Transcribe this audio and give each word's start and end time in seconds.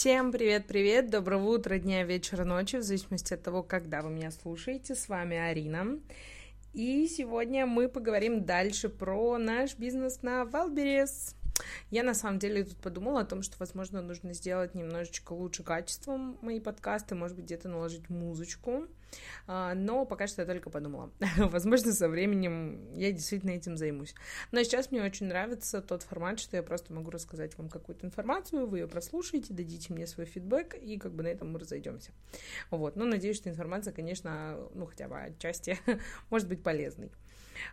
Всем 0.00 0.32
привет-привет, 0.32 1.10
доброго 1.10 1.56
утра, 1.56 1.76
дня, 1.78 2.04
вечера, 2.04 2.44
ночи, 2.44 2.76
в 2.76 2.82
зависимости 2.82 3.34
от 3.34 3.42
того, 3.42 3.62
когда 3.62 4.00
вы 4.00 4.08
меня 4.08 4.30
слушаете. 4.30 4.94
С 4.94 5.10
вами 5.10 5.36
Арина. 5.36 6.00
И 6.72 7.06
сегодня 7.06 7.66
мы 7.66 7.86
поговорим 7.86 8.46
дальше 8.46 8.88
про 8.88 9.36
наш 9.36 9.76
бизнес 9.76 10.22
на 10.22 10.46
Wildberries. 10.46 11.36
Я 11.90 12.02
на 12.02 12.14
самом 12.14 12.38
деле 12.38 12.64
тут 12.64 12.78
подумала 12.78 13.20
о 13.20 13.24
том, 13.26 13.42
что, 13.42 13.56
возможно, 13.58 14.00
нужно 14.00 14.32
сделать 14.32 14.74
немножечко 14.74 15.34
лучше 15.34 15.64
качеством 15.64 16.38
мои 16.40 16.60
подкасты, 16.60 17.14
может 17.14 17.36
быть, 17.36 17.44
где-то 17.44 17.68
наложить 17.68 18.08
музычку. 18.08 18.86
А, 19.46 19.74
но 19.74 20.04
пока 20.04 20.26
что 20.26 20.42
я 20.42 20.46
только 20.46 20.70
подумала. 20.70 21.10
Возможно, 21.36 21.92
со 21.92 22.08
временем 22.08 22.92
я 22.94 23.12
действительно 23.12 23.50
этим 23.50 23.76
займусь. 23.76 24.14
Но 24.52 24.62
сейчас 24.62 24.90
мне 24.90 25.02
очень 25.02 25.26
нравится 25.26 25.80
тот 25.80 26.02
формат, 26.02 26.40
что 26.40 26.56
я 26.56 26.62
просто 26.62 26.92
могу 26.92 27.10
рассказать 27.10 27.56
вам 27.58 27.68
какую-то 27.68 28.06
информацию, 28.06 28.66
вы 28.66 28.80
ее 28.80 28.88
прослушаете, 28.88 29.54
дадите 29.54 29.92
мне 29.92 30.06
свой 30.06 30.26
фидбэк, 30.26 30.74
и 30.74 30.98
как 30.98 31.12
бы 31.12 31.22
на 31.22 31.28
этом 31.28 31.52
мы 31.52 31.58
разойдемся. 31.58 32.12
Вот. 32.70 32.96
Но 32.96 33.04
надеюсь, 33.04 33.36
что 33.36 33.50
информация, 33.50 33.92
конечно, 33.92 34.58
ну, 34.74 34.86
хотя 34.86 35.08
бы 35.08 35.18
отчасти 35.18 35.78
может 36.30 36.48
быть 36.48 36.62
полезной. 36.62 37.10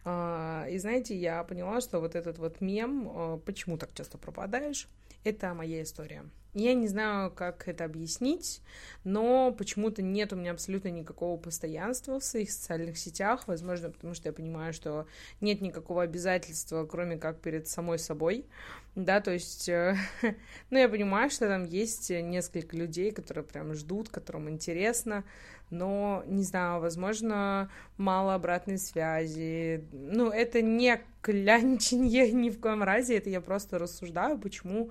А, 0.04 0.66
и 0.70 0.78
знаете, 0.78 1.16
я 1.16 1.44
поняла, 1.44 1.82
что 1.82 2.00
вот 2.00 2.16
этот 2.16 2.40
вот 2.40 2.62
мем 2.62 3.10
а, 3.10 3.38
«Почему 3.38 3.78
так 3.78 3.94
часто 3.94 4.18
пропадаешь?»— 4.18 4.88
это 5.24 5.54
моя 5.54 5.84
история. 5.84 6.26
Я 6.60 6.74
не 6.74 6.88
знаю, 6.88 7.30
как 7.30 7.68
это 7.68 7.86
объяснить, 7.86 8.64
но 9.04 9.52
почему-то 9.52 10.02
нет 10.02 10.34
у 10.34 10.36
меня 10.36 10.54
абсолютно 10.54 10.88
никакого 10.88 11.38
постоянства 11.38 12.20
в 12.20 12.24
своих 12.24 12.50
социальных 12.50 12.98
сетях. 12.98 13.48
Возможно, 13.48 13.92
потому 13.92 14.16
что 14.16 14.30
я 14.30 14.34
понимаю, 14.34 14.74
что 14.74 15.06
нет 15.40 15.62
никакого 15.62 16.02
обязательства, 16.02 16.84
кроме 16.88 17.18
как 17.18 17.42
перед 17.42 17.68
самой 17.68 18.00
собой. 18.00 18.48
Да, 18.96 19.22
то 19.22 19.32
есть, 19.32 19.70
э, 19.70 19.96
ну, 20.72 20.80
я 20.80 20.90
понимаю, 20.90 21.30
что 21.30 21.48
там 21.48 21.64
есть 21.66 22.10
несколько 22.10 22.76
людей, 22.76 23.12
которые 23.12 23.44
прям 23.44 23.76
ждут, 23.76 24.10
которым 24.10 24.50
интересно, 24.50 25.26
но, 25.70 26.24
не 26.26 26.42
знаю, 26.42 26.82
возможно, 26.82 27.70
мало 27.98 28.34
обратной 28.34 28.80
связи. 28.80 29.86
Ну, 29.92 30.32
это 30.32 30.64
не 30.64 31.00
клянченье 31.22 32.32
ни 32.34 32.50
в 32.50 32.60
коем 32.60 32.82
разе, 32.82 33.20
это 33.20 33.30
я 33.30 33.42
просто 33.42 33.78
рассуждаю, 33.78 34.40
почему 34.40 34.90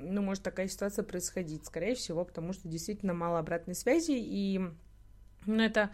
ну, 0.00 0.22
может 0.22 0.42
такая 0.42 0.68
ситуация 0.68 1.04
происходить. 1.04 1.66
Скорее 1.66 1.94
всего, 1.94 2.24
потому 2.24 2.52
что 2.52 2.68
действительно 2.68 3.14
мало 3.14 3.38
обратной 3.38 3.74
связи, 3.74 4.12
и 4.16 4.60
ну, 5.46 5.62
это 5.62 5.90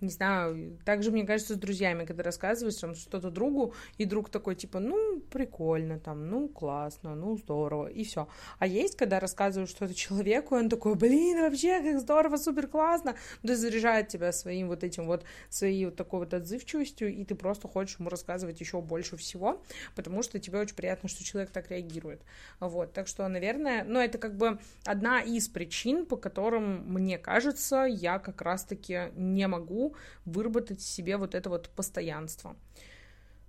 не 0.00 0.08
знаю, 0.08 0.78
также, 0.84 1.10
мне 1.10 1.24
кажется, 1.24 1.54
с 1.54 1.58
друзьями, 1.58 2.04
когда 2.04 2.22
рассказываешь 2.22 2.76
там 2.76 2.94
что-то 2.94 3.30
другу, 3.30 3.74
и 3.98 4.04
друг 4.04 4.30
такой, 4.30 4.56
типа, 4.56 4.80
ну, 4.80 5.20
прикольно, 5.30 5.98
там, 5.98 6.28
ну, 6.28 6.48
классно, 6.48 7.14
ну, 7.14 7.36
здорово, 7.36 7.88
и 7.88 8.04
все. 8.04 8.28
А 8.58 8.66
есть, 8.66 8.96
когда 8.96 9.20
рассказываешь 9.20 9.70
что-то 9.70 9.94
человеку, 9.94 10.56
и 10.56 10.60
он 10.60 10.68
такой, 10.68 10.94
блин, 10.94 11.40
вообще, 11.40 11.80
как 11.82 12.00
здорово, 12.00 12.36
супер 12.36 12.66
классно, 12.66 13.16
да 13.42 13.56
заряжает 13.56 14.08
тебя 14.08 14.32
своим 14.32 14.68
вот 14.68 14.84
этим 14.84 15.06
вот, 15.06 15.24
своей 15.48 15.84
вот 15.86 15.96
такой 15.96 16.20
вот 16.20 16.34
отзывчивостью, 16.34 17.14
и 17.14 17.24
ты 17.24 17.34
просто 17.34 17.68
хочешь 17.68 17.98
ему 17.98 18.08
рассказывать 18.08 18.60
еще 18.60 18.80
больше 18.80 19.16
всего, 19.16 19.62
потому 19.94 20.22
что 20.22 20.38
тебе 20.38 20.58
очень 20.58 20.76
приятно, 20.76 21.08
что 21.08 21.24
человек 21.24 21.50
так 21.50 21.70
реагирует. 21.70 22.22
Вот, 22.58 22.92
так 22.92 23.06
что, 23.06 23.26
наверное, 23.28 23.84
ну, 23.84 24.00
это 24.00 24.18
как 24.18 24.36
бы 24.36 24.58
одна 24.84 25.20
из 25.20 25.48
причин, 25.48 26.06
по 26.06 26.16
которым, 26.16 26.92
мне 26.92 27.18
кажется, 27.18 27.84
я 27.84 28.18
как 28.18 28.42
раз-таки 28.42 29.10
не 29.14 29.46
могу 29.46 29.89
выработать 30.24 30.80
себе 30.80 31.16
вот 31.16 31.34
это 31.34 31.50
вот 31.50 31.70
постоянство. 31.70 32.56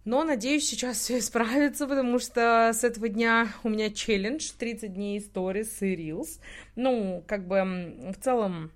Но, 0.03 0.23
надеюсь, 0.23 0.67
сейчас 0.67 0.97
все 0.97 1.19
исправится, 1.19 1.87
потому 1.87 2.17
что 2.17 2.71
с 2.73 2.83
этого 2.83 3.07
дня 3.07 3.49
у 3.63 3.69
меня 3.69 3.91
челлендж 3.91 4.51
30 4.57 4.93
дней 4.93 5.19
сторис 5.21 5.81
и 5.81 5.95
рилс. 5.95 6.39
Ну, 6.75 7.23
как 7.27 7.47
бы 7.47 8.11
в 8.11 8.23
целом 8.23 8.71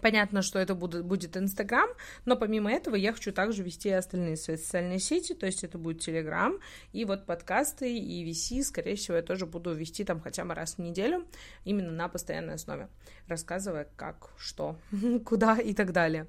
Понятно, 0.00 0.42
что 0.42 0.58
это 0.58 0.74
будет, 0.74 1.04
будет 1.04 1.36
Инстаграм, 1.36 1.88
но 2.24 2.36
помимо 2.36 2.70
этого 2.70 2.94
я 2.94 3.12
хочу 3.12 3.32
также 3.32 3.62
вести 3.62 3.90
остальные 3.90 4.36
свои 4.36 4.56
социальные 4.56 4.98
сети, 4.98 5.34
то 5.34 5.46
есть 5.46 5.64
это 5.64 5.78
будет 5.78 6.00
Телеграм, 6.00 6.58
и 6.92 7.04
вот 7.04 7.26
подкасты, 7.26 7.96
и 7.96 8.28
VC, 8.28 8.62
скорее 8.62 8.96
всего, 8.96 9.16
я 9.16 9.22
тоже 9.22 9.46
буду 9.46 9.72
вести 9.72 10.04
там 10.04 10.20
хотя 10.20 10.44
бы 10.44 10.54
раз 10.54 10.74
в 10.74 10.78
неделю, 10.78 11.26
именно 11.64 11.90
на 11.90 12.08
постоянной 12.08 12.54
основе, 12.54 12.88
рассказывая 13.26 13.88
как, 13.96 14.30
что, 14.38 14.76
куда 15.24 15.58
и 15.58 15.74
так 15.74 15.92
далее. 15.92 16.26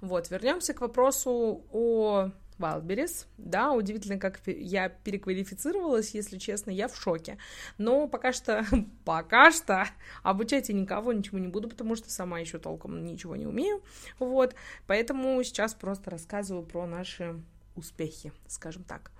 Вот, 0.00 0.30
вернемся 0.30 0.74
к 0.74 0.80
вопросу 0.80 1.64
о 1.72 2.30
Wildberries. 2.58 3.26
Да, 3.38 3.72
удивительно, 3.72 4.18
как 4.18 4.40
я 4.46 4.88
переквалифицировалась, 4.88 6.14
если 6.14 6.38
честно, 6.38 6.70
я 6.70 6.88
в 6.88 6.96
шоке. 6.96 7.38
Но 7.78 8.08
пока 8.08 8.32
что, 8.32 8.64
пока 9.04 9.50
что 9.50 9.86
обучать 10.22 10.68
я 10.68 10.74
никого 10.74 11.12
ничему 11.12 11.38
не 11.38 11.48
буду, 11.48 11.68
потому 11.68 11.96
что 11.96 12.10
сама 12.10 12.38
еще 12.38 12.58
толком 12.58 13.04
ничего 13.04 13.36
не 13.36 13.46
умею. 13.46 13.82
Вот, 14.18 14.54
поэтому 14.86 15.42
сейчас 15.42 15.74
просто 15.74 16.10
рассказываю 16.10 16.64
про 16.64 16.86
наши 16.86 17.40
успехи, 17.74 18.32
скажем 18.46 18.84
так. 18.84 19.10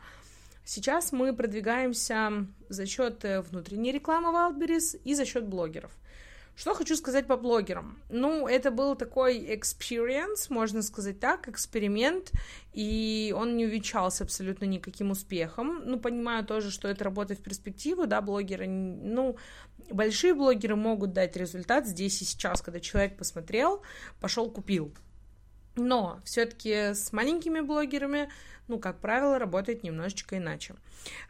Сейчас 0.65 1.13
мы 1.13 1.33
продвигаемся 1.33 2.47
за 2.69 2.87
счет 2.87 3.25
э, 3.25 3.41
внутренней 3.41 3.93
рекламы 3.93 4.31
Wildberries 4.31 5.01
и 5.05 5.15
за 5.15 5.25
счет 5.25 5.47
блогеров. 5.47 5.93
Что 6.57 6.75
хочу 6.75 6.97
сказать 6.97 7.27
по 7.27 7.37
блогерам? 7.37 8.03
Ну, 8.09 8.49
это 8.49 8.71
был 8.71 8.97
такой 8.97 9.39
experience, 9.39 10.47
можно 10.49 10.81
сказать 10.81 11.21
так, 11.21 11.49
эксперимент, 11.49 12.33
и 12.73 13.35
он 13.37 13.59
не 13.59 13.67
увенчался 13.67 14.25
абсолютно 14.25 14.65
никаким 14.65 15.11
успехом. 15.11 15.83
Ну, 15.85 16.01
понимаю 16.01 16.47
тоже, 16.47 16.71
что 16.71 16.89
это 16.89 17.05
работа 17.05 17.35
в 17.35 17.43
перспективу, 17.43 18.07
да, 18.07 18.23
блогеры, 18.23 18.67
ну, 18.67 19.37
большие 19.91 20.33
блогеры 20.33 20.77
могут 20.77 21.13
дать 21.13 21.37
результат 21.37 21.87
здесь 21.87 22.23
и 22.23 22.25
сейчас, 22.25 22.63
когда 22.63 22.81
человек 22.81 23.19
посмотрел, 23.19 23.83
пошел 24.19 24.51
купил. 24.51 24.95
Но 25.77 26.21
все-таки 26.25 26.95
с 26.95 27.13
маленькими 27.13 27.61
блогерами 27.61 28.29
ну, 28.69 28.79
как 28.79 29.01
правило, 29.01 29.39
работает 29.39 29.85
немножечко 29.85 30.39
иначе. 30.39 30.75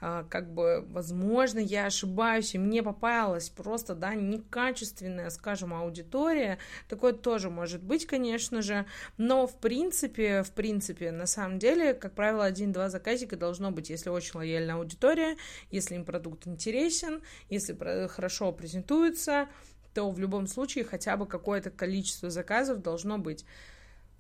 А, 0.01 0.25
как 0.25 0.53
бы, 0.53 0.85
возможно, 0.89 1.59
я 1.59 1.87
ошибаюсь, 1.87 2.55
и 2.55 2.59
мне 2.59 2.83
попалась 2.83 3.51
просто, 3.51 3.95
да, 3.95 4.15
некачественная, 4.15 5.31
скажем, 5.31 5.75
аудитория. 5.75 6.59
Такое 6.89 7.13
тоже 7.13 7.51
может 7.51 7.83
быть, 7.83 8.07
конечно 8.07 8.63
же, 8.63 8.87
но 9.19 9.47
в 9.47 9.59
принципе, 9.59 10.43
в 10.43 10.53
принципе, 10.53 11.11
на 11.11 11.27
самом 11.27 11.59
деле, 11.59 11.93
как 11.93 12.15
правило, 12.15 12.45
один-два 12.45 12.89
заказика 12.89 13.37
должно 13.37 13.71
быть, 13.71 13.91
если 13.91 14.09
очень 14.09 14.39
лояльная 14.39 14.77
аудитория, 14.77 15.37
если 15.71 15.95
им 15.97 16.05
продукт 16.05 16.47
интересен, 16.47 17.23
если 17.51 17.77
хорошо 18.09 18.53
презентуется, 18.53 19.49
то 19.93 20.11
в 20.11 20.19
любом 20.19 20.47
случае 20.47 20.85
хотя 20.85 21.17
бы 21.17 21.27
какое-то 21.27 21.71
количество 21.71 22.31
заказов 22.31 22.83
должно 22.83 23.19
быть. 23.19 23.45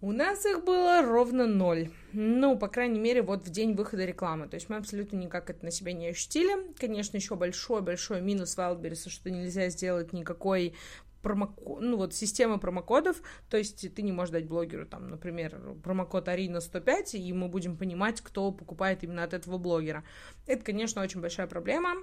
У 0.02 0.12
нас 0.12 0.44
их 0.44 0.62
было 0.64 1.02
ровно 1.02 1.46
ноль. 1.46 1.90
Ну, 2.12 2.58
по 2.58 2.68
крайней 2.68 3.00
мере, 3.00 3.22
вот 3.22 3.46
в 3.46 3.50
день 3.50 3.74
выхода 3.74 4.04
рекламы. 4.04 4.46
То 4.46 4.56
есть 4.56 4.68
мы 4.68 4.76
абсолютно 4.76 5.16
никак 5.16 5.48
это 5.48 5.64
на 5.64 5.70
себя 5.70 5.92
не 5.94 6.08
ощутили. 6.08 6.72
Конечно, 6.78 7.16
еще 7.16 7.34
большой-большой 7.34 8.20
минус 8.20 8.58
Wildberries, 8.58 9.08
что 9.08 9.30
нельзя 9.30 9.68
сделать 9.70 10.12
никакой 10.12 10.74
промоко... 11.22 11.80
ну 11.80 11.96
вот 11.96 12.14
системы 12.14 12.58
промокодов, 12.60 13.20
то 13.50 13.56
есть 13.56 13.92
ты 13.94 14.02
не 14.02 14.12
можешь 14.12 14.32
дать 14.32 14.46
блогеру 14.46 14.86
там, 14.86 15.08
например, 15.08 15.58
промокод 15.82 16.28
Арина 16.28 16.60
105, 16.60 17.14
и 17.14 17.32
мы 17.32 17.48
будем 17.48 17.76
понимать, 17.76 18.20
кто 18.20 18.52
покупает 18.52 19.02
именно 19.02 19.24
от 19.24 19.34
этого 19.34 19.58
блогера. 19.58 20.04
Это, 20.46 20.62
конечно, 20.62 21.02
очень 21.02 21.20
большая 21.20 21.48
проблема, 21.48 21.94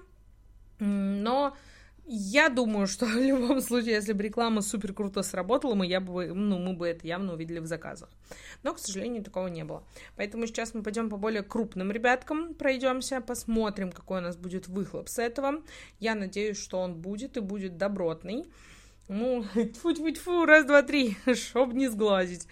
но 0.79 1.55
я 2.05 2.49
думаю, 2.49 2.87
что 2.87 3.05
в 3.07 3.15
любом 3.15 3.61
случае, 3.61 3.93
если 3.93 4.13
бы 4.13 4.23
реклама 4.23 4.61
супер 4.61 4.93
круто 4.93 5.23
сработала, 5.23 5.75
мы, 5.75 5.85
я 5.85 5.99
бы, 5.99 6.27
ну, 6.33 6.59
мы 6.59 6.73
бы 6.73 6.87
это 6.87 7.07
явно 7.07 7.33
увидели 7.33 7.59
в 7.59 7.65
заказах. 7.65 8.09
Но, 8.63 8.73
к 8.73 8.79
сожалению, 8.79 9.23
такого 9.23 9.47
не 9.47 9.63
было. 9.63 9.83
Поэтому 10.15 10.45
сейчас 10.47 10.73
мы 10.73 10.83
пойдем 10.83 11.09
по 11.09 11.17
более 11.17 11.43
крупным 11.43 11.91
ребяткам, 11.91 12.53
пройдемся, 12.53 13.21
посмотрим, 13.21 13.91
какой 13.91 14.19
у 14.19 14.21
нас 14.21 14.35
будет 14.35 14.67
выхлоп 14.67 15.09
с 15.09 15.19
этого. 15.19 15.61
Я 15.99 16.15
надеюсь, 16.15 16.61
что 16.61 16.79
он 16.79 16.95
будет 16.95 17.37
и 17.37 17.39
будет 17.39 17.77
добротный. 17.77 18.45
Ну, 19.07 19.43
тьфу-тьфу-тьфу, 19.55 20.45
раз, 20.45 20.65
два, 20.65 20.81
три, 20.81 21.17
чтоб 21.33 21.73
не 21.73 21.87
сглазить. 21.87 22.47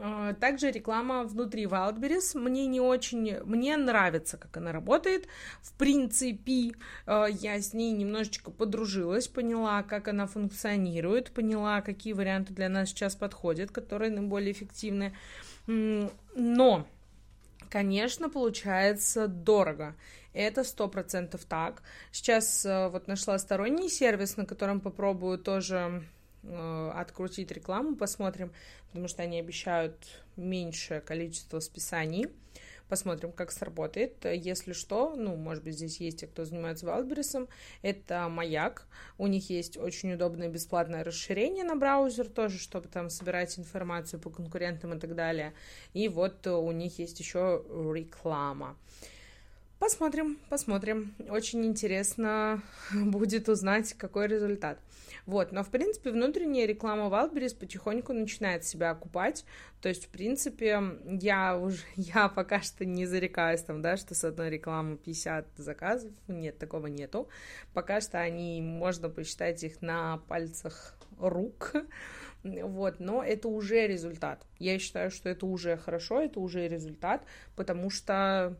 А, 0.00 0.34
также 0.34 0.70
реклама 0.70 1.24
внутри 1.24 1.64
Wildberries. 1.64 2.38
Мне 2.38 2.66
не 2.66 2.80
очень... 2.80 3.40
Мне 3.44 3.76
нравится, 3.76 4.36
как 4.36 4.56
она 4.56 4.72
работает. 4.72 5.26
В 5.60 5.72
принципе, 5.72 6.72
а, 7.06 7.26
я 7.26 7.60
с 7.60 7.72
ней 7.74 7.92
немножечко 7.92 8.50
подружилась, 8.50 9.28
поняла, 9.28 9.82
как 9.82 10.08
она 10.08 10.26
функционирует, 10.26 11.32
поняла, 11.32 11.80
какие 11.80 12.12
варианты 12.12 12.54
для 12.54 12.68
нас 12.68 12.90
сейчас 12.90 13.16
подходят, 13.16 13.70
которые 13.70 14.10
наиболее 14.10 14.52
эффективны. 14.52 15.14
Но, 15.66 16.86
конечно, 17.68 18.28
получается 18.30 19.28
дорого. 19.28 19.96
Это 20.32 20.62
сто 20.62 20.88
процентов 20.88 21.44
так. 21.44 21.82
Сейчас 22.12 22.64
а, 22.64 22.88
вот 22.88 23.08
нашла 23.08 23.38
сторонний 23.38 23.88
сервис, 23.88 24.36
на 24.36 24.46
котором 24.46 24.80
попробую 24.80 25.38
тоже 25.38 26.02
Э, 26.02 26.02
открутить 26.94 27.50
рекламу, 27.50 27.96
посмотрим, 27.96 28.52
потому 28.88 29.08
что 29.08 29.22
они 29.22 29.38
обещают 29.38 29.96
меньшее 30.36 31.00
количество 31.00 31.60
списаний. 31.60 32.28
посмотрим, 32.88 33.32
как 33.32 33.52
сработает. 33.52 34.24
Если 34.24 34.72
что, 34.72 35.14
ну, 35.14 35.36
может 35.36 35.62
быть, 35.62 35.74
здесь 35.74 36.00
есть 36.00 36.20
те, 36.20 36.26
кто 36.26 36.44
занимается 36.44 36.86
Валбересом, 36.86 37.48
это 37.82 38.28
Маяк, 38.28 38.86
у 39.18 39.26
них 39.26 39.50
есть 39.50 39.76
очень 39.76 40.12
удобное 40.14 40.48
бесплатное 40.48 41.04
расширение 41.04 41.64
на 41.64 41.76
браузер 41.76 42.28
тоже, 42.28 42.58
чтобы 42.58 42.88
там 42.88 43.10
собирать 43.10 43.58
информацию 43.58 44.20
по 44.20 44.30
конкурентам 44.30 44.94
и 44.94 44.98
так 44.98 45.14
далее, 45.14 45.52
и 45.92 46.08
вот 46.08 46.46
у 46.46 46.72
них 46.72 46.98
есть 46.98 47.20
еще 47.20 47.64
реклама. 47.94 48.76
Посмотрим, 49.78 50.38
посмотрим. 50.50 51.14
Очень 51.28 51.64
интересно 51.64 52.62
будет 52.92 53.48
узнать, 53.48 53.94
какой 53.94 54.26
результат. 54.26 54.80
Вот, 55.24 55.52
но, 55.52 55.62
в 55.62 55.68
принципе, 55.68 56.10
внутренняя 56.10 56.66
реклама 56.66 57.04
Wildberries 57.04 57.56
потихоньку 57.56 58.12
начинает 58.12 58.64
себя 58.64 58.90
окупать, 58.90 59.44
то 59.80 59.88
есть, 59.88 60.06
в 60.06 60.08
принципе, 60.08 60.82
я 61.04 61.56
уже, 61.56 61.82
я 61.96 62.28
пока 62.28 62.60
что 62.60 62.84
не 62.84 63.06
зарекаюсь 63.06 63.62
там, 63.62 63.82
да, 63.82 63.96
что 63.96 64.14
с 64.14 64.24
одной 64.24 64.50
рекламы 64.50 64.96
50 64.96 65.46
заказов, 65.58 66.12
нет, 66.26 66.58
такого 66.58 66.86
нету, 66.86 67.28
пока 67.72 68.00
что 68.00 68.18
они, 68.18 68.60
можно 68.60 69.08
посчитать 69.08 69.62
их 69.62 69.80
на 69.80 70.18
пальцах 70.28 70.96
рук, 71.18 71.74
вот, 72.42 72.98
но 72.98 73.22
это 73.22 73.48
уже 73.48 73.86
результат. 73.86 74.44
Я 74.58 74.78
считаю, 74.78 75.10
что 75.10 75.28
это 75.28 75.46
уже 75.46 75.76
хорошо, 75.76 76.20
это 76.20 76.40
уже 76.40 76.66
результат, 76.66 77.22
потому 77.54 77.90
что, 77.90 78.56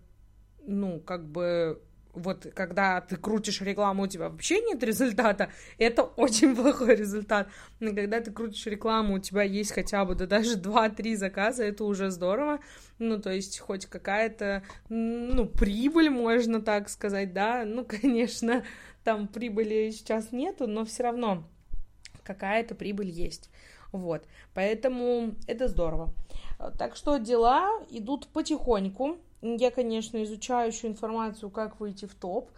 ну, 0.69 1.01
как 1.01 1.27
бы 1.27 1.83
вот 2.15 2.47
когда 2.55 3.01
ты 3.01 3.17
крутишь 3.17 3.61
рекламу, 3.61 4.05
у 4.05 4.07
тебя 4.07 4.29
вообще 4.29 4.61
нет 4.61 4.83
результата, 4.83 5.51
это 5.79 6.03
очень 6.03 6.55
плохой 6.55 6.97
результат. 6.97 7.49
Но 7.81 7.95
когда 7.95 8.21
ты 8.21 8.31
крутишь 8.31 8.67
рекламу, 8.67 9.15
у 9.15 9.19
тебя 9.19 9.43
есть 9.43 9.73
хотя 9.73 10.05
бы 10.05 10.15
да, 10.15 10.27
даже 10.27 10.57
2-3 10.61 11.17
заказа, 11.17 11.65
это 11.65 11.85
уже 11.85 12.11
здорово. 12.11 12.61
Ну, 12.99 13.21
то 13.21 13.31
есть 13.31 13.59
хоть 13.59 13.87
какая-то, 13.87 14.63
ну, 14.89 15.47
прибыль, 15.47 16.11
можно 16.11 16.61
так 16.61 16.89
сказать, 16.89 17.33
да. 17.33 17.65
Ну, 17.65 17.85
конечно, 17.89 18.65
там 19.05 19.29
прибыли 19.29 19.91
сейчас 19.91 20.33
нету, 20.33 20.67
но 20.67 20.85
все 20.85 21.05
равно 21.05 21.45
какая-то 22.23 22.75
прибыль 22.75 23.09
есть. 23.09 23.51
Вот, 23.91 24.27
поэтому 24.53 25.35
это 25.47 25.67
здорово. 25.67 26.13
Так 26.77 26.95
что 26.97 27.17
дела 27.17 27.71
идут 27.89 28.27
потихоньку, 28.29 29.17
я, 29.43 29.71
конечно, 29.71 30.23
изучаю 30.25 30.71
еще 30.71 30.89
информацию, 30.89 31.51
как 31.51 31.81
выйти 31.81 32.07
в 32.07 32.15
топ. 32.15 32.51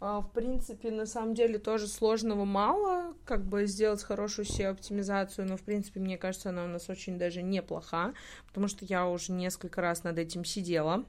А, 0.00 0.20
в 0.20 0.30
принципе, 0.30 0.92
на 0.92 1.06
самом 1.06 1.34
деле 1.34 1.58
тоже 1.58 1.88
сложного 1.88 2.44
мало, 2.44 3.14
как 3.24 3.44
бы 3.44 3.66
сделать 3.66 4.02
хорошую 4.02 4.46
SEO-оптимизацию, 4.46 5.48
но, 5.48 5.56
в 5.56 5.62
принципе, 5.62 5.98
мне 5.98 6.16
кажется, 6.16 6.50
она 6.50 6.64
у 6.64 6.68
нас 6.68 6.88
очень 6.88 7.18
даже 7.18 7.42
неплоха, 7.42 8.14
потому 8.46 8.68
что 8.68 8.84
я 8.84 9.08
уже 9.08 9.32
несколько 9.32 9.80
раз 9.80 10.04
над 10.04 10.18
этим 10.18 10.44
сидела. 10.44 11.04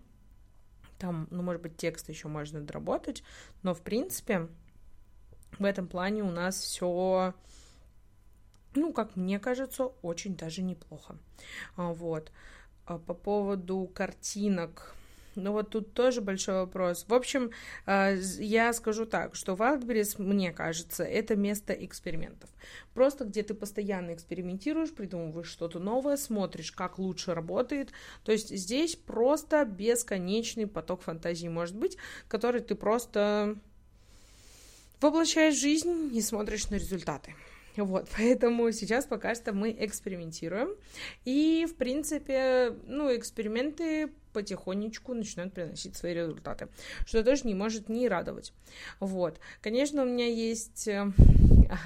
Там, 0.97 1.27
ну, 1.29 1.43
может 1.43 1.61
быть, 1.61 1.77
текст 1.77 2.09
еще 2.09 2.29
можно 2.29 2.61
доработать, 2.61 3.23
но, 3.61 3.75
в 3.75 3.81
принципе, 3.81 4.47
в 5.59 5.63
этом 5.63 5.87
плане 5.87 6.23
у 6.23 6.31
нас 6.31 6.59
все, 6.59 7.35
ну, 8.73 8.91
как 8.91 9.15
мне 9.15 9.39
кажется, 9.39 9.85
очень 10.01 10.35
даже 10.35 10.63
неплохо. 10.63 11.15
А, 11.75 11.93
вот. 11.93 12.31
А 12.85 12.97
по 12.97 13.13
поводу 13.13 13.89
картинок, 13.93 14.95
ну 15.39 15.51
вот 15.53 15.69
тут 15.69 15.93
тоже 15.93 16.21
большой 16.21 16.55
вопрос. 16.55 17.05
В 17.07 17.13
общем, 17.13 17.51
э, 17.85 18.17
я 18.39 18.73
скажу 18.73 19.05
так, 19.05 19.35
что 19.35 19.53
Wildberries, 19.53 20.21
мне 20.21 20.51
кажется, 20.51 21.03
это 21.03 21.35
место 21.35 21.73
экспериментов. 21.73 22.49
Просто 22.93 23.25
где 23.25 23.43
ты 23.43 23.53
постоянно 23.53 24.13
экспериментируешь, 24.13 24.93
придумываешь 24.93 25.47
что-то 25.47 25.79
новое, 25.79 26.17
смотришь, 26.17 26.71
как 26.71 26.99
лучше 26.99 27.33
работает. 27.33 27.91
То 28.23 28.31
есть 28.31 28.49
здесь 28.55 28.95
просто 28.95 29.65
бесконечный 29.65 30.67
поток 30.67 31.01
фантазии 31.01 31.47
может 31.47 31.75
быть, 31.75 31.97
который 32.27 32.61
ты 32.61 32.75
просто 32.75 33.55
воплощаешь 35.01 35.55
в 35.55 35.59
жизнь 35.59 36.11
и 36.13 36.21
смотришь 36.21 36.69
на 36.69 36.75
результаты. 36.75 37.35
Вот, 37.83 38.09
поэтому 38.17 38.71
сейчас 38.71 39.05
пока 39.05 39.35
что 39.35 39.53
мы 39.53 39.75
экспериментируем. 39.79 40.75
И, 41.25 41.67
в 41.69 41.75
принципе, 41.75 42.75
ну, 42.85 43.15
эксперименты 43.15 44.11
потихонечку 44.33 45.13
начинают 45.13 45.53
приносить 45.53 45.95
свои 45.95 46.13
результаты, 46.13 46.67
что 47.05 47.23
тоже 47.23 47.43
не 47.45 47.55
может 47.55 47.89
не 47.89 48.07
радовать. 48.07 48.53
Вот. 48.99 49.39
Конечно, 49.61 50.03
у 50.03 50.05
меня 50.05 50.27
есть 50.27 50.87
э, 50.87 51.11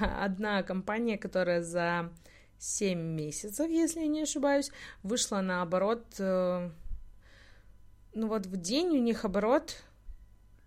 одна 0.20 0.62
компания, 0.62 1.16
которая 1.16 1.62
за 1.62 2.10
7 2.58 2.98
месяцев, 2.98 3.68
если 3.68 4.00
я 4.00 4.06
не 4.06 4.22
ошибаюсь, 4.22 4.70
вышла 5.02 5.40
на 5.40 5.62
оборот, 5.62 6.04
э, 6.18 6.70
ну 8.14 8.28
вот 8.28 8.46
в 8.46 8.56
день 8.56 8.88
у 8.96 9.00
них 9.00 9.24
оборот 9.24 9.76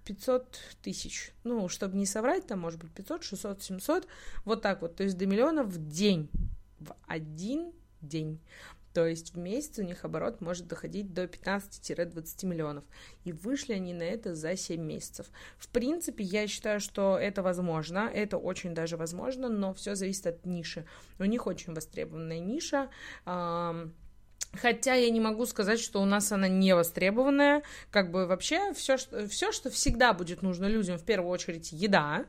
500 0.07 0.59
тысяч. 0.81 1.33
Ну, 1.43 1.67
чтобы 1.67 1.97
не 1.97 2.05
соврать, 2.05 2.47
там 2.47 2.59
может 2.61 2.79
быть 2.79 2.91
500, 2.91 3.23
600, 3.23 3.63
700, 3.63 4.07
вот 4.45 4.61
так 4.61 4.81
вот. 4.81 4.95
То 4.95 5.03
есть 5.03 5.17
до 5.17 5.25
миллиона 5.25 5.63
в 5.63 5.77
день, 5.77 6.29
в 6.79 6.95
один 7.07 7.73
день. 8.01 8.39
То 8.93 9.05
есть 9.05 9.35
в 9.35 9.37
месяц 9.37 9.77
у 9.77 9.83
них 9.83 10.05
оборот 10.05 10.41
может 10.41 10.67
доходить 10.67 11.13
до 11.13 11.25
15-20 11.25 12.45
миллионов. 12.45 12.83
И 13.25 13.33
вышли 13.33 13.73
они 13.73 13.93
на 13.93 14.03
это 14.03 14.33
за 14.33 14.55
7 14.55 14.81
месяцев. 14.81 15.27
В 15.57 15.67
принципе, 15.67 16.23
я 16.23 16.47
считаю, 16.47 16.79
что 16.79 17.17
это 17.17 17.43
возможно, 17.43 18.09
это 18.11 18.37
очень 18.37 18.73
даже 18.73 18.97
возможно, 18.97 19.49
но 19.49 19.73
все 19.73 19.93
зависит 19.93 20.25
от 20.25 20.45
ниши. 20.45 20.85
У 21.19 21.25
них 21.25 21.45
очень 21.45 21.73
востребованная 21.73 22.39
ниша. 22.39 22.89
Хотя 24.53 24.95
я 24.95 25.09
не 25.09 25.19
могу 25.19 25.45
сказать, 25.45 25.79
что 25.79 26.01
у 26.01 26.05
нас 26.05 26.31
она 26.31 26.47
не 26.47 26.73
востребованная. 26.73 27.63
Как 27.91 28.11
бы 28.11 28.25
вообще 28.25 28.73
все, 28.73 28.97
что, 28.97 29.27
все, 29.27 29.51
что 29.51 29.69
всегда 29.69 30.13
будет 30.13 30.41
нужно 30.41 30.65
людям, 30.65 30.97
в 30.97 31.03
первую 31.03 31.31
очередь 31.31 31.71
еда, 31.71 32.25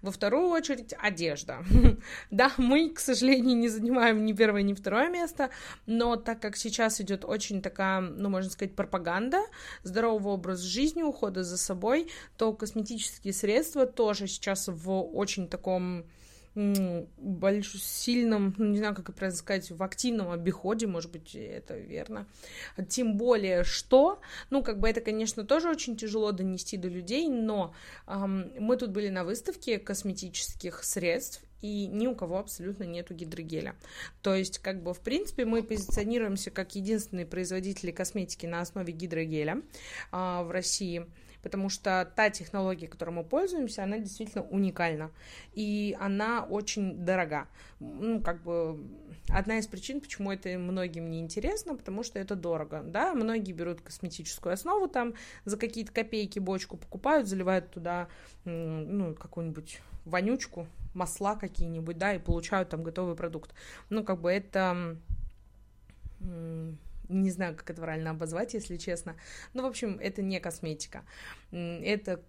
во 0.00 0.12
вторую 0.12 0.48
очередь 0.48 0.94
одежда. 0.98 1.64
да, 2.30 2.52
мы, 2.56 2.90
к 2.90 3.00
сожалению, 3.00 3.56
не 3.56 3.68
занимаем 3.68 4.24
ни 4.24 4.32
первое, 4.32 4.62
ни 4.62 4.74
второе 4.74 5.08
место, 5.08 5.50
но 5.86 6.16
так 6.16 6.40
как 6.40 6.56
сейчас 6.56 7.00
идет 7.00 7.24
очень 7.24 7.62
такая, 7.62 8.00
ну, 8.00 8.28
можно 8.28 8.50
сказать, 8.50 8.76
пропаганда 8.76 9.40
здорового 9.82 10.30
образа 10.30 10.66
жизни, 10.66 11.02
ухода 11.02 11.42
за 11.42 11.58
собой, 11.58 12.10
то 12.36 12.52
косметические 12.52 13.32
средства 13.32 13.86
тоже 13.86 14.26
сейчас 14.26 14.68
в 14.68 14.90
очень 14.90 15.48
таком 15.48 16.04
большом, 16.54 17.80
сильном, 17.80 18.54
ну, 18.58 18.66
не 18.66 18.78
знаю, 18.78 18.94
как 18.94 19.08
это 19.08 19.12
правильно 19.12 19.38
сказать, 19.38 19.70
в 19.70 19.82
активном 19.82 20.30
обиходе, 20.30 20.86
может 20.86 21.10
быть, 21.10 21.34
это 21.34 21.78
верно. 21.78 22.26
Тем 22.88 23.16
более, 23.16 23.64
что, 23.64 24.20
ну, 24.50 24.62
как 24.62 24.78
бы 24.78 24.88
это, 24.88 25.00
конечно, 25.00 25.44
тоже 25.44 25.70
очень 25.70 25.96
тяжело 25.96 26.32
донести 26.32 26.76
до 26.76 26.88
людей, 26.88 27.28
но 27.28 27.74
эм, 28.06 28.52
мы 28.58 28.76
тут 28.76 28.90
были 28.90 29.08
на 29.08 29.24
выставке 29.24 29.78
косметических 29.78 30.84
средств, 30.84 31.42
и 31.62 31.86
ни 31.86 32.06
у 32.06 32.14
кого 32.14 32.38
абсолютно 32.38 32.84
нету 32.84 33.14
гидрогеля. 33.14 33.76
То 34.20 34.34
есть, 34.34 34.58
как 34.58 34.82
бы, 34.82 34.92
в 34.92 35.00
принципе, 35.00 35.44
мы 35.44 35.62
позиционируемся 35.62 36.50
как 36.50 36.74
единственные 36.74 37.24
производители 37.24 37.92
косметики 37.92 38.46
на 38.46 38.60
основе 38.60 38.92
гидрогеля 38.92 39.62
э, 40.12 40.42
в 40.42 40.50
России– 40.50 41.06
потому 41.42 41.68
что 41.68 42.10
та 42.16 42.30
технология, 42.30 42.86
которой 42.86 43.10
мы 43.10 43.24
пользуемся, 43.24 43.84
она 43.84 43.98
действительно 43.98 44.44
уникальна, 44.44 45.10
и 45.54 45.96
она 46.00 46.44
очень 46.44 47.04
дорога. 47.04 47.48
Ну, 47.80 48.20
как 48.20 48.42
бы 48.42 48.80
одна 49.28 49.58
из 49.58 49.66
причин, 49.66 50.00
почему 50.00 50.30
это 50.32 50.56
многим 50.58 51.10
не 51.10 51.20
интересно, 51.20 51.76
потому 51.76 52.02
что 52.02 52.18
это 52.18 52.36
дорого, 52.36 52.82
да, 52.84 53.14
многие 53.14 53.52
берут 53.52 53.80
косметическую 53.80 54.52
основу 54.52 54.88
там, 54.88 55.14
за 55.44 55.56
какие-то 55.56 55.92
копейки 55.92 56.38
бочку 56.38 56.76
покупают, 56.76 57.28
заливают 57.28 57.70
туда, 57.70 58.08
ну, 58.44 59.14
какую-нибудь 59.14 59.80
вонючку, 60.04 60.66
масла 60.94 61.36
какие-нибудь, 61.36 61.98
да, 61.98 62.14
и 62.14 62.18
получают 62.18 62.68
там 62.68 62.82
готовый 62.82 63.16
продукт. 63.16 63.54
Ну, 63.90 64.04
как 64.04 64.20
бы 64.20 64.30
это 64.30 64.96
не 67.08 67.30
знаю, 67.30 67.56
как 67.56 67.70
это 67.70 67.82
правильно 67.82 68.10
обозвать, 68.10 68.54
если 68.54 68.76
честно. 68.76 69.16
Ну, 69.54 69.62
в 69.62 69.66
общем, 69.66 69.98
это 70.00 70.22
не 70.22 70.40
косметика. 70.40 71.04
Это 71.50 72.22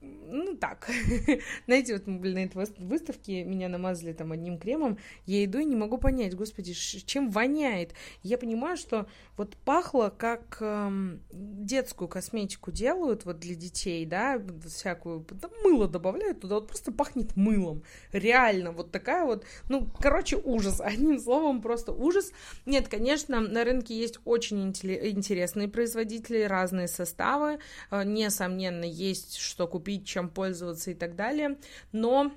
ну, 0.00 0.56
так. 0.56 0.88
Знаете, 1.66 1.92
вот 1.92 2.06
мы 2.06 2.18
были 2.18 2.34
на 2.34 2.44
этой 2.44 2.66
выставке, 2.78 3.44
меня 3.44 3.68
намазали 3.68 4.12
там 4.14 4.32
одним 4.32 4.58
кремом, 4.58 4.98
я 5.26 5.44
иду 5.44 5.58
и 5.58 5.64
не 5.64 5.76
могу 5.76 5.98
понять, 5.98 6.34
господи, 6.34 6.72
чем 6.72 7.30
воняет. 7.30 7.92
Я 8.22 8.38
понимаю, 8.38 8.78
что 8.78 9.06
вот 9.36 9.56
пахло, 9.58 10.14
как 10.16 10.58
эм, 10.60 11.20
детскую 11.30 12.08
косметику 12.08 12.72
делают 12.72 13.26
вот 13.26 13.40
для 13.40 13.54
детей, 13.54 14.06
да, 14.06 14.40
всякую, 14.66 15.26
да, 15.32 15.50
мыло 15.64 15.86
добавляют 15.86 16.40
туда, 16.40 16.56
вот 16.56 16.68
просто 16.68 16.92
пахнет 16.92 17.36
мылом. 17.36 17.82
Реально, 18.12 18.72
вот 18.72 18.92
такая 18.92 19.26
вот, 19.26 19.44
ну, 19.68 19.86
короче, 20.00 20.36
ужас. 20.36 20.80
Одним 20.84 21.18
словом, 21.18 21.60
просто 21.60 21.92
ужас. 21.92 22.32
Нет, 22.64 22.88
конечно, 22.88 23.40
на 23.40 23.64
рынке 23.64 23.98
есть 23.98 24.18
очень 24.24 24.68
интересные 24.68 25.68
производители, 25.68 26.42
разные 26.44 26.88
составы. 26.88 27.58
Э, 27.90 28.02
несомненно, 28.04 28.84
есть 28.84 29.36
что 29.36 29.66
купить 29.66 29.89
купить, 29.90 30.06
чем 30.06 30.28
пользоваться 30.28 30.90
и 30.90 30.94
так 30.94 31.16
далее. 31.16 31.56
Но 31.92 32.32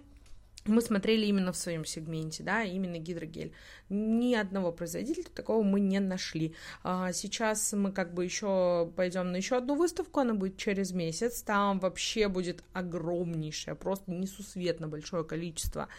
мы 0.66 0.82
смотрели 0.82 1.26
именно 1.26 1.52
в 1.52 1.58
своем 1.58 1.86
сегменте, 1.86 2.42
да, 2.42 2.64
именно 2.64 2.98
гидрогель. 2.98 3.52
Ни 3.90 4.34
одного 4.34 4.72
производителя 4.72 5.26
такого 5.36 5.62
мы 5.62 5.80
не 5.80 6.00
нашли. 6.00 6.56
А 6.84 7.12
сейчас 7.12 7.74
мы 7.74 7.92
как 7.92 8.14
бы 8.14 8.24
еще 8.24 8.92
пойдем 8.96 9.32
на 9.32 9.36
еще 9.36 9.58
одну 9.58 9.76
выставку, 9.76 10.22
она 10.22 10.34
будет 10.34 10.58
через 10.58 10.94
месяц. 10.94 11.44
Там 11.44 11.80
вообще 11.80 12.28
будет 12.28 12.64
огромнейшее, 12.74 13.76
просто 13.76 14.12
несусветно 14.12 14.88
большое 14.88 15.24
количество 15.24 15.90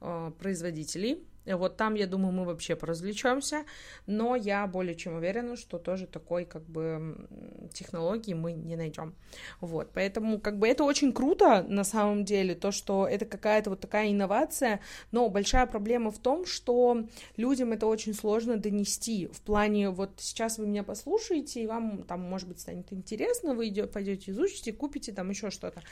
э, 0.00 0.32
производителей 0.38 1.26
вот 1.46 1.76
там, 1.76 1.94
я 1.94 2.06
думаю, 2.06 2.32
мы 2.32 2.44
вообще 2.44 2.76
поразвлечемся, 2.76 3.64
но 4.06 4.36
я 4.36 4.66
более 4.66 4.94
чем 4.94 5.14
уверена, 5.14 5.56
что 5.56 5.78
тоже 5.78 6.06
такой, 6.06 6.44
как 6.44 6.64
бы, 6.64 7.28
технологии 7.72 8.34
мы 8.34 8.52
не 8.52 8.76
найдем. 8.76 9.14
Вот, 9.60 9.90
поэтому, 9.92 10.40
как 10.40 10.58
бы, 10.58 10.68
это 10.68 10.84
очень 10.84 11.12
круто, 11.12 11.64
на 11.68 11.84
самом 11.84 12.24
деле, 12.24 12.54
то, 12.54 12.70
что 12.70 13.06
это 13.06 13.24
какая-то 13.24 13.70
вот 13.70 13.80
такая 13.80 14.10
инновация, 14.10 14.80
но 15.10 15.28
большая 15.28 15.66
проблема 15.66 16.10
в 16.10 16.18
том, 16.18 16.46
что 16.46 17.06
людям 17.36 17.72
это 17.72 17.86
очень 17.86 18.14
сложно 18.14 18.56
донести, 18.56 19.26
в 19.26 19.40
плане, 19.40 19.90
вот 19.90 20.12
сейчас 20.18 20.58
вы 20.58 20.66
меня 20.66 20.82
послушаете, 20.82 21.62
и 21.62 21.66
вам 21.66 22.02
там, 22.04 22.20
может 22.20 22.48
быть, 22.48 22.60
станет 22.60 22.92
интересно, 22.92 23.54
вы 23.54 23.72
пойдете 23.92 24.30
изучите, 24.30 24.72
купите 24.72 25.12
там 25.12 25.30
еще 25.30 25.50
что-то. 25.50 25.82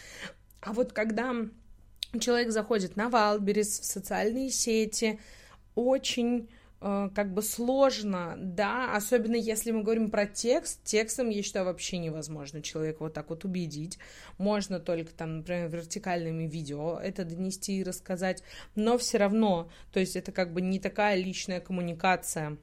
А 0.61 0.73
вот 0.73 0.93
когда 0.93 1.35
человек 2.19 2.51
заходит 2.51 2.97
на 2.97 3.09
Валберис, 3.09 3.81
в 3.81 3.85
социальные 3.85 4.51
сети, 4.51 5.21
очень 5.75 6.49
э, 6.81 7.11
как 7.15 7.33
бы 7.33 7.43
сложно, 7.43 8.35
да, 8.37 8.95
особенно 8.97 9.37
если 9.37 9.71
мы 9.71 9.83
говорим 9.83 10.11
про 10.11 10.27
текст, 10.27 10.83
текстом, 10.83 11.29
я 11.29 11.43
считаю, 11.43 11.67
вообще 11.67 11.99
невозможно 11.99 12.63
человека 12.63 13.05
вот 13.05 13.15
так 13.15 13.31
вот 13.31 13.45
убедить, 13.45 13.99
можно 14.39 14.81
только 14.81 15.13
там, 15.13 15.39
например, 15.39 15.69
вертикальными 15.69 16.49
видео 16.49 16.99
это 16.99 17.25
донести 17.25 17.79
и 17.79 17.85
рассказать, 17.85 18.43
но 18.75 18.99
все 18.99 19.19
равно, 19.19 19.71
то 19.93 20.01
есть 20.01 20.17
это 20.17 20.33
как 20.33 20.53
бы 20.53 20.61
не 20.61 20.81
такая 20.81 21.17
личная 21.17 21.61
коммуникация 21.61 22.59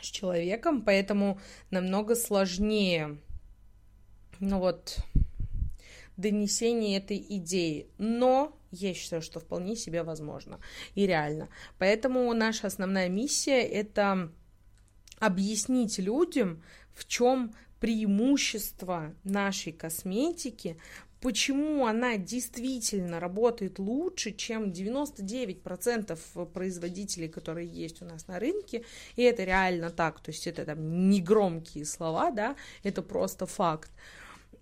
с 0.00 0.06
человеком, 0.06 0.82
поэтому 0.82 1.38
намного 1.70 2.14
сложнее, 2.14 3.18
ну 4.40 4.58
вот, 4.58 4.98
донесение 6.16 6.98
этой 6.98 7.24
идеи, 7.28 7.88
но 7.98 8.56
я 8.70 8.94
считаю, 8.94 9.22
что 9.22 9.40
вполне 9.40 9.76
себе 9.76 10.02
возможно 10.02 10.60
и 10.94 11.06
реально. 11.06 11.48
Поэтому 11.78 12.32
наша 12.34 12.66
основная 12.66 13.08
миссия 13.08 13.62
это 13.62 14.30
объяснить 15.18 15.98
людям, 15.98 16.62
в 16.92 17.06
чем 17.06 17.54
преимущество 17.80 19.14
нашей 19.24 19.72
косметики, 19.72 20.78
почему 21.20 21.86
она 21.86 22.16
действительно 22.16 23.18
работает 23.20 23.78
лучше, 23.78 24.32
чем 24.32 24.70
99% 24.70 26.46
производителей, 26.52 27.28
которые 27.28 27.66
есть 27.66 28.02
у 28.02 28.04
нас 28.04 28.26
на 28.26 28.38
рынке, 28.38 28.84
и 29.16 29.22
это 29.22 29.44
реально 29.44 29.90
так, 29.90 30.20
то 30.20 30.30
есть 30.30 30.46
это 30.46 30.64
там 30.64 31.08
не 31.08 31.22
громкие 31.22 31.84
слова, 31.86 32.30
да, 32.30 32.56
это 32.82 33.02
просто 33.02 33.46
факт. 33.46 33.90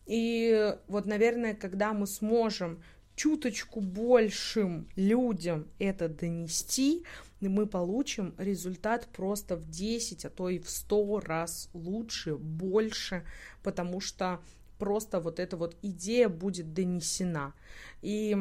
И 0.06 0.76
вот, 0.88 1.06
наверное, 1.06 1.54
когда 1.54 1.92
мы 1.92 2.06
сможем 2.06 2.82
чуточку 3.14 3.80
большим 3.80 4.88
людям 4.96 5.68
это 5.78 6.08
донести, 6.08 7.04
мы 7.40 7.66
получим 7.66 8.34
результат 8.38 9.06
просто 9.12 9.56
в 9.56 9.68
10, 9.68 10.24
а 10.24 10.30
то 10.30 10.48
и 10.48 10.58
в 10.58 10.68
100 10.70 11.20
раз 11.20 11.68
лучше, 11.72 12.36
больше, 12.36 13.24
потому 13.62 14.00
что 14.00 14.40
просто 14.78 15.20
вот 15.20 15.38
эта 15.40 15.56
вот 15.56 15.76
идея 15.82 16.28
будет 16.28 16.72
донесена. 16.72 17.54
И 18.00 18.36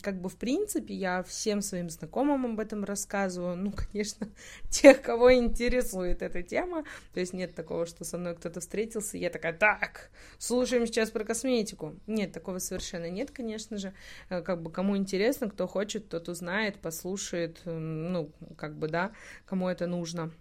как 0.00 0.20
бы 0.20 0.30
в 0.30 0.36
принципе 0.36 0.94
я 0.94 1.22
всем 1.22 1.60
своим 1.60 1.90
знакомым 1.90 2.46
об 2.46 2.60
этом 2.60 2.84
рассказываю, 2.84 3.56
ну, 3.56 3.72
конечно, 3.72 4.28
тех, 4.70 5.02
кого 5.02 5.34
интересует 5.34 6.22
эта 6.22 6.42
тема, 6.42 6.84
то 7.12 7.20
есть 7.20 7.34
нет 7.34 7.54
такого, 7.54 7.84
что 7.84 8.04
со 8.04 8.16
мной 8.16 8.34
кто-то 8.34 8.60
встретился, 8.60 9.16
и 9.18 9.20
я 9.20 9.28
такая, 9.30 9.52
так, 9.52 10.10
слушаем 10.38 10.86
сейчас 10.86 11.10
про 11.10 11.24
косметику. 11.24 11.94
Нет, 12.06 12.32
такого 12.32 12.58
совершенно 12.58 13.10
нет, 13.10 13.30
конечно 13.30 13.76
же, 13.76 13.92
э, 14.30 14.40
как 14.40 14.62
бы 14.62 14.70
кому 14.70 14.96
интересно, 14.96 15.50
кто 15.50 15.66
хочет, 15.66 16.08
тот 16.08 16.28
узнает, 16.28 16.78
послушает, 16.78 17.60
ну, 17.64 18.30
как 18.56 18.76
бы, 18.76 18.88
да, 18.88 19.12
кому 19.44 19.68
это 19.68 19.86
нужно. 19.86 20.32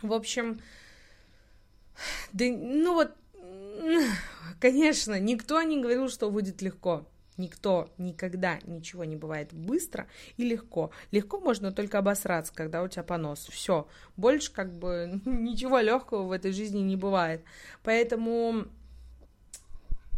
В 0.00 0.12
общем, 0.12 0.60
да, 2.32 2.46
ну 2.48 2.94
вот, 2.94 3.12
конечно, 4.60 5.18
никто 5.20 5.60
не 5.62 5.80
говорил, 5.80 6.08
что 6.08 6.30
будет 6.30 6.62
легко, 6.62 7.06
Никто 7.36 7.90
никогда 7.98 8.58
ничего 8.64 9.04
не 9.04 9.16
бывает 9.16 9.52
быстро 9.52 10.06
и 10.36 10.44
легко. 10.44 10.90
Легко 11.10 11.38
можно 11.38 11.72
только 11.72 11.98
обосраться, 11.98 12.52
когда 12.54 12.82
у 12.82 12.88
тебя 12.88 13.02
понос. 13.02 13.46
Все. 13.50 13.86
Больше 14.16 14.52
как 14.52 14.72
бы 14.72 15.20
ничего 15.24 15.80
легкого 15.80 16.22
в 16.24 16.32
этой 16.32 16.52
жизни 16.52 16.80
не 16.80 16.96
бывает. 16.96 17.44
Поэтому 17.82 18.66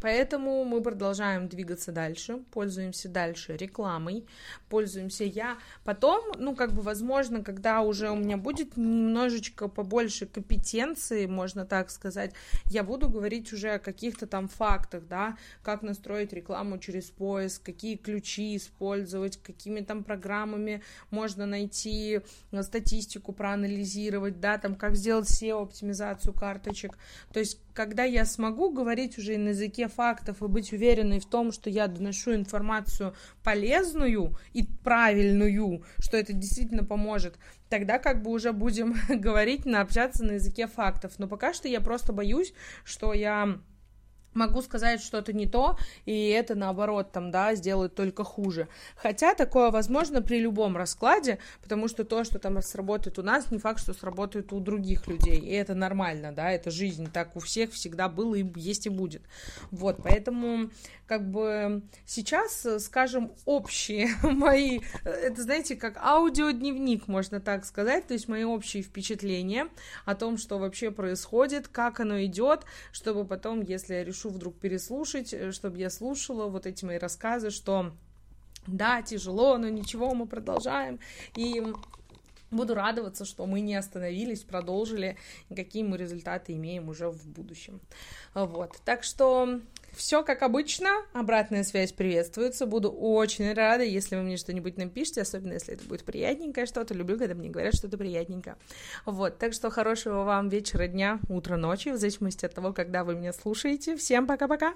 Поэтому 0.01 0.65
мы 0.65 0.83
продолжаем 0.83 1.49
двигаться 1.49 1.93
дальше, 1.93 2.39
пользуемся 2.53 3.09
дальше 3.09 3.57
рекламой, 3.57 4.27
пользуемся 4.69 5.25
я. 5.25 5.59
Потом, 5.85 6.33
ну, 6.39 6.55
как 6.55 6.73
бы, 6.73 6.83
возможно, 6.83 7.43
когда 7.43 7.81
уже 7.83 8.11
у 8.11 8.17
меня 8.17 8.37
будет 8.37 8.77
немножечко 8.77 9.69
побольше 9.69 10.27
компетенции, 10.27 11.27
можно 11.27 11.65
так 11.65 11.91
сказать, 11.91 12.33
я 12.67 12.85
буду 12.85 13.09
говорить 13.09 13.53
уже 13.53 13.75
о 13.75 13.79
каких-то 13.79 14.27
там 14.27 14.49
фактах, 14.49 15.07
да, 15.09 15.37
как 15.63 15.83
настроить 15.83 16.33
рекламу 16.33 16.79
через 16.79 17.11
поиск, 17.11 17.63
какие 17.63 17.97
ключи 17.97 18.57
использовать, 18.57 19.37
какими 19.43 19.81
там 19.81 20.05
программами 20.05 20.83
можно 21.11 21.47
найти 21.47 22.21
э, 22.53 22.63
статистику, 22.63 23.33
проанализировать, 23.33 24.41
да, 24.41 24.59
там, 24.59 24.75
как 24.75 24.97
сделать 24.97 25.29
SEO-оптимизацию 25.31 26.33
карточек. 26.33 26.99
То 27.33 27.41
есть 27.41 27.59
когда 27.79 28.03
я 28.03 28.25
смогу 28.25 28.73
говорить 28.73 29.19
уже 29.19 29.39
на 29.39 29.51
языке 29.51 29.87
фактов 29.87 30.43
и 30.43 30.49
быть 30.49 30.73
уверенной 30.73 31.21
в 31.21 31.27
том, 31.27 31.53
что 31.53 31.71
я 31.71 31.87
доношу 31.87 32.35
информацию 32.35 33.15
полезную 33.45 34.37
и 34.53 34.65
правильную, 34.65 35.85
что 36.01 36.17
это 36.17 36.33
действительно 36.33 36.83
поможет, 36.83 37.39
тогда 37.69 38.01
как 38.01 38.25
бы 38.25 38.33
уже 38.33 38.53
будем 38.53 38.97
говорить, 39.09 39.65
на 39.65 39.81
общаться 39.81 40.25
на 40.25 40.33
языке 40.33 40.67
фактов. 40.67 41.13
Но 41.19 41.29
пока 41.29 41.53
что 41.53 41.69
я 41.69 41.81
просто 41.81 42.13
боюсь, 42.13 42.53
что 42.83 43.13
я 43.13 43.61
могу 44.39 44.63
сказать 44.63 45.03
что-то 45.03 45.33
не 45.33 45.47
то, 45.47 45.77
и 46.07 46.29
это 46.29 46.55
наоборот 46.55 47.13
там, 47.13 47.31
да, 47.31 47.55
сделает 47.55 47.95
только 47.95 48.25
хуже. 48.25 48.69
Хотя 48.97 49.35
такое 49.35 49.71
возможно 49.71 50.23
при 50.23 50.41
любом 50.41 50.77
раскладе, 50.77 51.39
потому 51.63 51.89
что 51.89 52.05
то, 52.05 52.25
что 52.25 52.39
там 52.39 52.61
сработает 52.63 53.19
у 53.19 53.23
нас, 53.23 53.51
не 53.51 53.59
факт, 53.59 53.81
что 53.81 53.93
сработает 53.93 54.53
у 54.53 54.61
других 54.61 55.07
людей, 55.07 55.39
и 55.39 55.51
это 55.51 55.75
нормально, 55.75 56.33
да, 56.33 56.51
это 56.51 56.71
жизнь, 56.71 57.11
так 57.13 57.37
у 57.37 57.41
всех 57.41 57.73
всегда 57.73 58.09
было 58.09 58.37
и 58.37 58.47
есть 58.57 58.87
и 58.87 58.91
будет. 58.91 59.23
Вот, 59.71 60.01
поэтому 60.03 60.71
как 61.07 61.29
бы 61.29 61.83
сейчас, 62.07 62.67
скажем, 62.79 63.33
общие 63.45 64.09
мои, 64.23 64.81
это, 65.05 65.43
знаете, 65.43 65.75
как 65.75 65.97
аудиодневник, 65.97 67.09
можно 67.09 67.41
так 67.41 67.65
сказать, 67.65 68.07
то 68.07 68.15
есть 68.15 68.29
мои 68.29 68.45
общие 68.45 68.83
впечатления 68.83 69.69
о 70.05 70.15
том, 70.15 70.37
что 70.37 70.59
вообще 70.59 70.91
происходит, 70.91 71.67
как 71.67 72.01
оно 72.01 72.23
идет, 72.25 72.65
чтобы 72.93 73.25
потом, 73.25 73.63
если 73.63 73.95
я 73.95 74.05
решу 74.05 74.28
вдруг 74.29 74.59
переслушать, 74.59 75.33
э, 75.33 75.53
чтобы 75.53 75.79
я 75.79 75.91
слушала 75.91 76.49
вот 76.49 76.67
эти 76.67 76.85
мои 76.85 76.99
рассказы, 76.99 77.51
что 77.51 77.93
да, 78.67 79.03
тяжело, 79.03 79.57
но 79.59 79.69
ничего, 79.69 80.15
мы 80.15 80.27
продолжаем, 80.27 81.01
и 81.37 81.63
буду 82.51 82.75
радоваться, 82.75 83.25
что 83.25 83.47
мы 83.47 83.61
не 83.61 83.75
остановились, 83.75 84.43
продолжили, 84.43 85.17
какие 85.55 85.83
мы 85.83 85.97
результаты 85.97 86.55
имеем 86.55 86.89
уже 86.89 87.09
в 87.09 87.27
будущем. 87.27 87.81
Вот, 88.35 88.77
так 88.85 89.05
что 89.05 89.61
все 89.93 90.23
как 90.23 90.43
обычно, 90.43 90.91
обратная 91.13 91.65
связь 91.65 91.93
приветствуется, 91.93 92.67
буду 92.67 92.91
очень 92.91 93.53
рада, 93.53 93.85
если 93.85 94.17
вы 94.17 94.23
мне 94.23 94.37
что-нибудь 94.37 94.77
напишите, 94.77 95.23
особенно 95.23 95.55
если 95.55 95.75
это 95.75 95.85
будет 95.85 96.05
приятненькое 96.05 96.67
что-то, 96.67 96.95
люблю, 96.95 97.19
когда 97.19 97.35
мне 97.35 97.49
говорят 97.49 97.75
что-то 97.75 97.99
приятненькое. 97.99 98.57
Вот, 99.05 99.39
так 99.39 99.53
что 99.53 99.71
хорошего 99.71 100.25
вам 100.25 100.49
вечера, 100.49 100.87
дня, 100.87 101.21
утра, 101.29 101.57
ночи, 101.57 101.91
в 101.91 101.97
зависимости 101.97 102.45
от 102.45 102.55
того, 102.55 102.73
когда 102.73 103.05
вы 103.05 103.15
меня 103.15 103.33
слушаете. 103.33 103.97
Всем 103.97 104.27
пока-пока! 104.27 104.75